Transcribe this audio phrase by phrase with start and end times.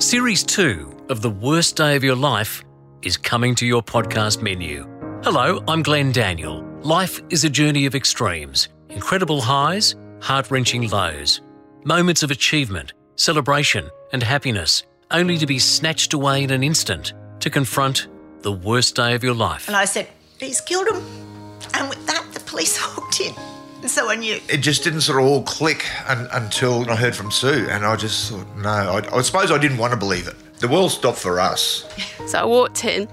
[0.00, 2.64] Series 2 of The Worst Day of Your Life
[3.02, 4.88] is coming to your podcast menu.
[5.22, 6.62] Hello, I'm Glenn Daniel.
[6.80, 11.42] Life is a journey of extremes incredible highs, heart wrenching lows,
[11.84, 17.50] moments of achievement, celebration, and happiness, only to be snatched away in an instant to
[17.50, 18.08] confront
[18.40, 19.68] the worst day of your life.
[19.68, 20.08] And I said,
[20.38, 21.04] He's killed him.
[21.74, 23.34] And with that, the police walked in.
[23.82, 24.38] And so I knew.
[24.48, 27.96] It just didn't sort of all click un- until I heard from Sue, and I
[27.96, 30.34] just thought, no, I, I suppose I didn't want to believe it.
[30.60, 31.86] The world stopped for us.
[32.26, 33.08] So I walked in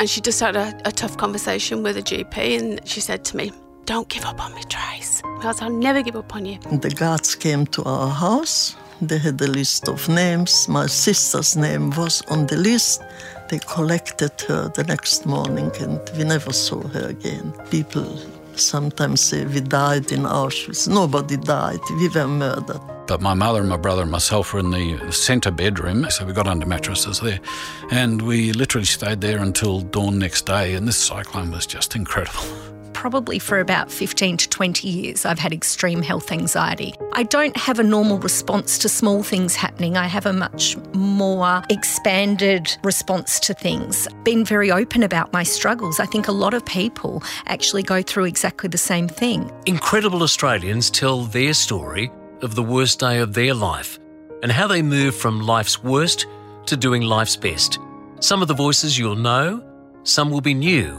[0.00, 3.36] and she just had a, a tough conversation with a GP and she said to
[3.36, 3.52] me,
[3.84, 5.20] Don't give up on me, Trace.
[5.24, 6.58] I said, I'll never give up on you.
[6.60, 8.74] The guards came to our house.
[9.02, 10.66] They had a list of names.
[10.66, 13.02] My sister's name was on the list.
[13.50, 17.52] They collected her the next morning and we never saw her again.
[17.70, 18.18] People
[18.60, 20.88] sometimes we died in Auschwitz.
[20.88, 21.80] Nobody died.
[21.90, 22.80] We were murdered.
[23.06, 26.32] But my mother and my brother and myself were in the centre bedroom, so we
[26.32, 27.40] got under mattresses there.
[27.90, 32.73] And we literally stayed there until dawn next day, and this cyclone was just incredible.
[33.04, 36.94] Probably for about 15 to 20 years, I've had extreme health anxiety.
[37.12, 39.98] I don't have a normal response to small things happening.
[39.98, 44.08] I have a much more expanded response to things.
[44.22, 46.00] Been very open about my struggles.
[46.00, 49.52] I think a lot of people actually go through exactly the same thing.
[49.66, 52.10] Incredible Australians tell their story
[52.40, 53.98] of the worst day of their life
[54.42, 56.24] and how they move from life's worst
[56.64, 57.78] to doing life's best.
[58.20, 59.62] Some of the voices you'll know,
[60.04, 60.98] some will be new,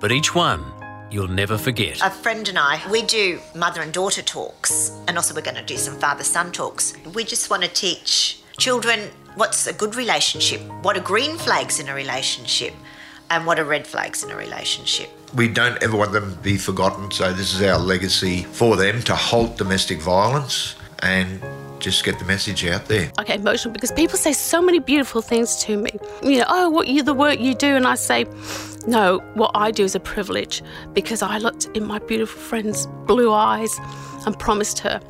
[0.00, 0.64] but each one
[1.10, 2.00] you'll never forget.
[2.02, 5.64] A friend and I, we do mother and daughter talks, and also we're going to
[5.64, 6.94] do some father son talks.
[7.14, 11.88] We just want to teach children what's a good relationship, what are green flags in
[11.88, 12.74] a relationship,
[13.30, 15.10] and what are red flags in a relationship.
[15.34, 19.02] We don't ever want them to be forgotten, so this is our legacy for them
[19.02, 21.42] to halt domestic violence and
[21.78, 23.12] just get the message out there.
[23.18, 25.90] I get emotional because people say so many beautiful things to me.
[26.22, 28.26] You know, oh, what you the work you do, and I say,
[28.86, 33.32] no, what I do is a privilege because I looked in my beautiful friend's blue
[33.32, 33.78] eyes
[34.26, 35.00] and promised her.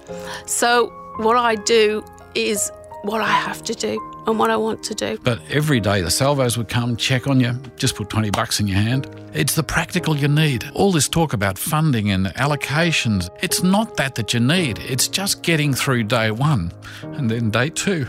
[0.47, 0.89] So
[1.19, 2.05] what I do
[2.35, 2.71] is
[3.05, 5.19] what I have to do and what I want to do.
[5.23, 8.67] But every day the salvos would come, check on you, just put 20 bucks in
[8.67, 9.09] your hand.
[9.35, 10.65] It's the practical you need.
[10.75, 14.79] All this talk about funding and allocations, it's not that that you need.
[14.79, 16.73] It's just getting through day one
[17.03, 18.07] and then day two.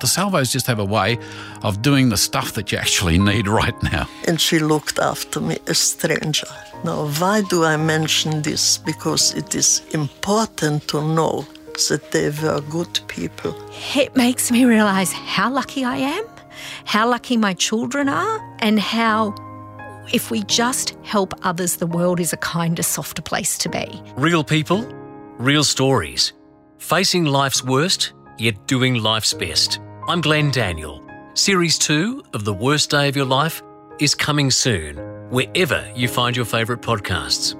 [0.00, 1.18] The salvos just have a way
[1.62, 4.08] of doing the stuff that you actually need right now.
[4.26, 6.48] And she looked after me, a stranger.
[6.82, 8.78] Now, why do I mention this?
[8.78, 11.46] Because it is important to know
[11.88, 13.54] that they were uh, good people.
[13.94, 16.24] It makes me realise how lucky I am,
[16.84, 19.34] how lucky my children are, and how
[20.12, 24.02] if we just help others, the world is a kinder, softer place to be.
[24.16, 24.86] Real people,
[25.38, 26.32] real stories,
[26.78, 29.80] facing life's worst, yet doing life's best.
[30.08, 31.06] I'm Glenn Daniel.
[31.34, 33.62] Series 2 of The Worst Day of Your Life
[34.00, 34.96] is coming soon,
[35.30, 37.56] wherever you find your favourite podcasts.